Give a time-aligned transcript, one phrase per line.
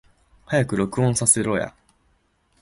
[0.47, 1.75] 早く録音させろや